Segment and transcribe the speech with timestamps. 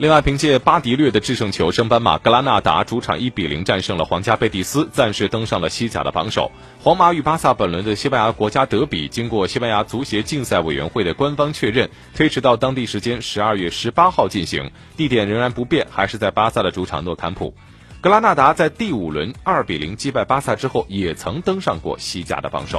[0.00, 6.50] 另外凭借巴迪略的制胜球升班马格拉纳达主场一比零战胜了皇家贝蒂斯暂时登上了西甲的榜首。
[6.82, 14.70] 皇马与巴萨本轮的西班牙国家德比经过西班牙足协竞赛委员会的官方确认推迟到当地时间十二月十八号进行。
[14.96, 17.52] 地点仍然不变还是在巴萨的主场诺坎普。
[18.00, 22.78] 格拉纳达在第五轮二比零击败巴萨之后也曾登上过西甲的榜首。